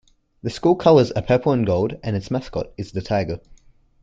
The 0.41 0.49
school 0.49 0.75
colors 0.75 1.11
are 1.11 1.21
purple 1.21 1.51
and 1.51 1.63
gold 1.63 1.99
and 2.01 2.15
its 2.15 2.31
mascot 2.31 2.71
is 2.75 2.91
the 2.91 3.03
tiger. 3.03 3.39